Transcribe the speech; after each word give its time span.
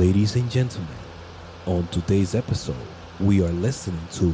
Ladies 0.00 0.34
and 0.34 0.50
gentlemen, 0.50 0.96
on 1.66 1.86
today's 1.88 2.34
episode, 2.34 2.88
we 3.20 3.44
are 3.44 3.52
listening 3.52 4.00
to 4.12 4.32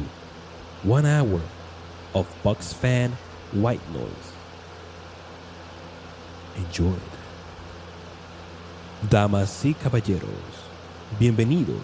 one 0.83 1.05
hour 1.05 1.41
of 2.15 2.25
Bucks 2.41 2.71
fan 2.71 3.11
white 3.51 3.81
noise. 3.91 4.31
Enjoy. 6.55 6.95
Damas 9.09 9.65
y 9.65 9.73
caballeros, 9.73 10.29
bienvenidos 11.19 11.83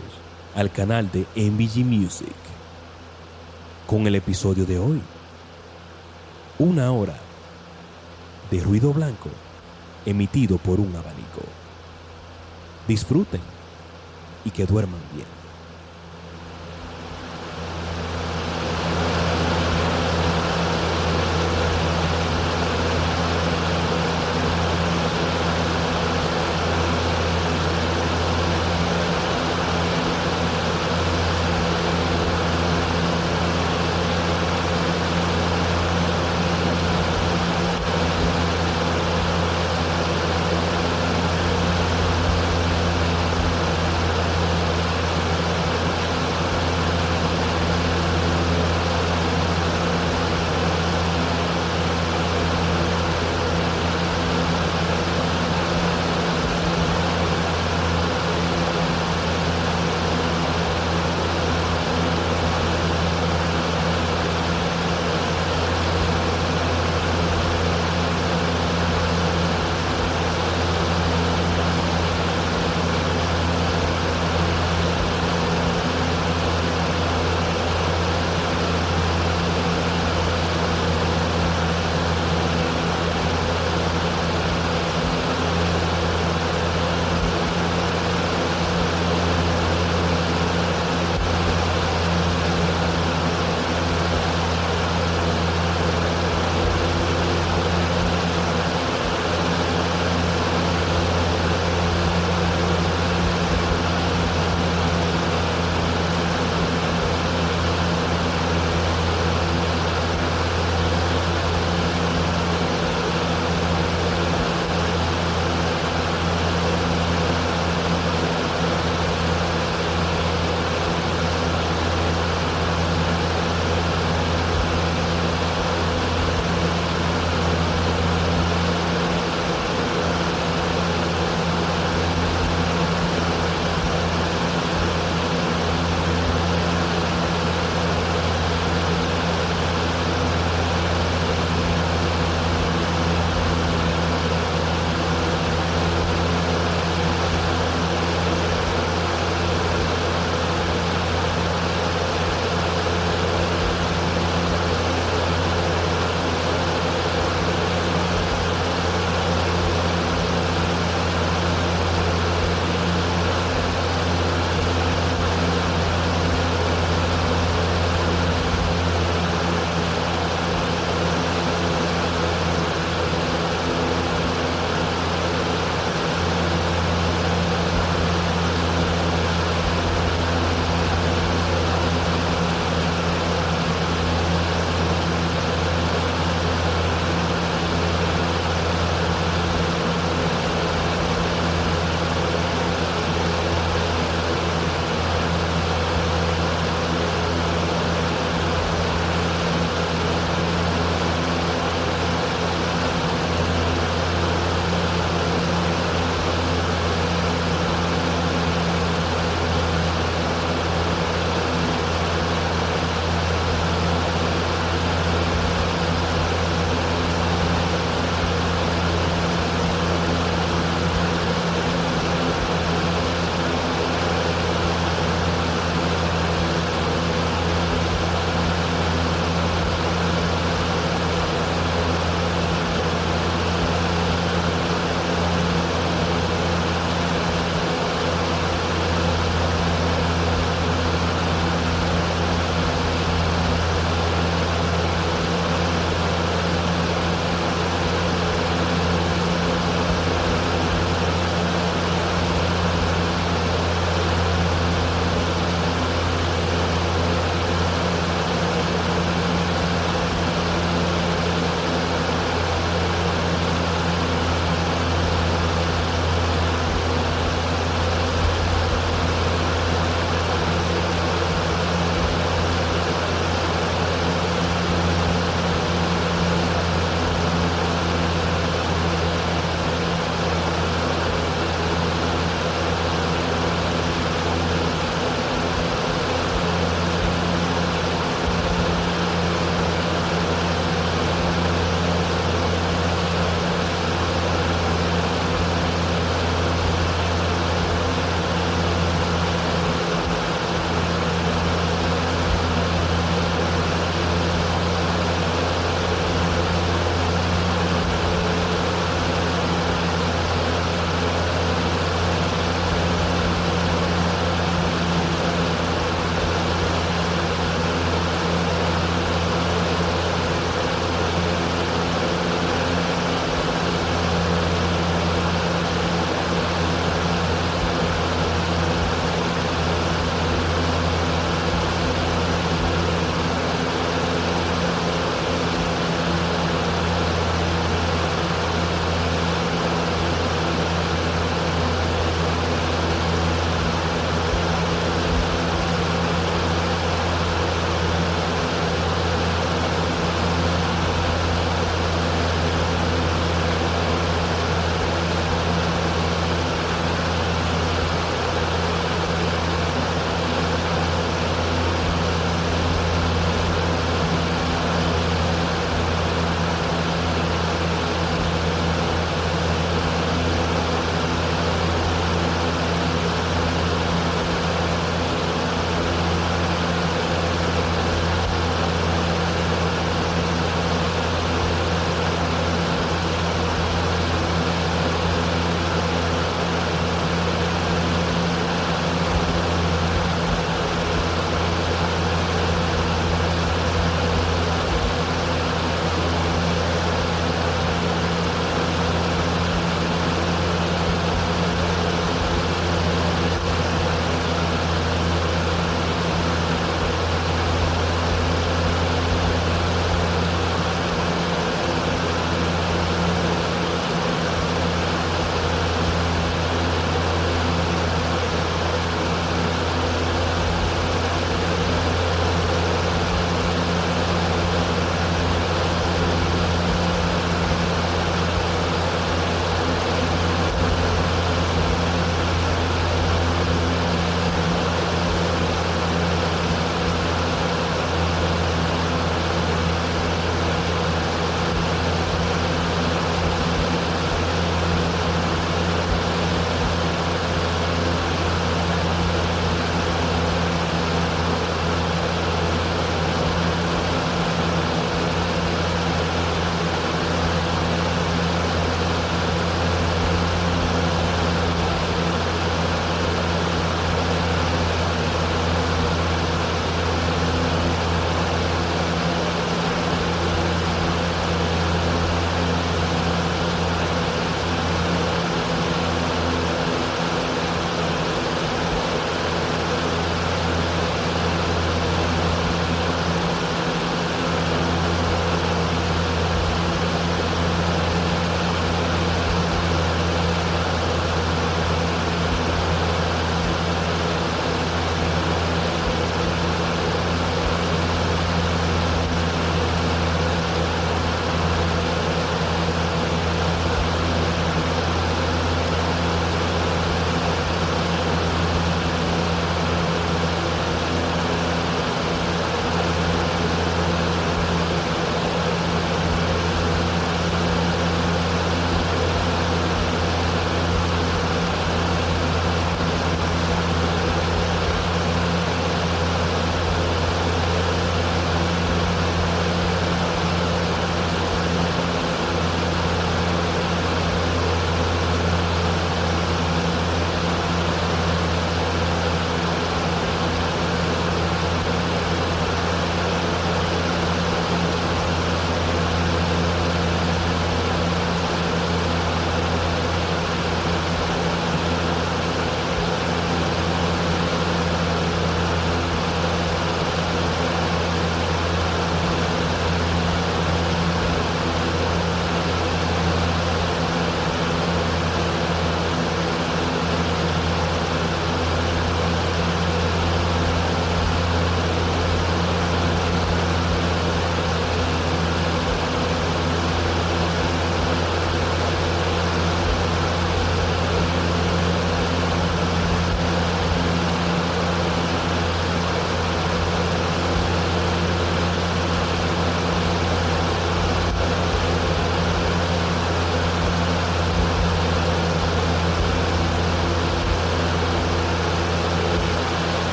al 0.55 0.71
canal 0.71 1.11
de 1.11 1.25
MVG 1.35 1.83
Music. 1.83 2.37
Con 3.85 4.07
el 4.07 4.15
episodio 4.15 4.65
de 4.65 4.79
hoy, 4.79 5.01
una 6.57 6.89
hora 6.93 7.19
de 8.49 8.61
ruido 8.61 8.93
blanco 8.93 9.29
emitido 10.05 10.57
por 10.57 10.79
un 10.79 10.95
abanico. 10.95 11.41
Disfruten 12.87 13.52
y 14.45 14.51
que 14.51 14.65
duerman 14.65 15.01
bien. 15.15 15.42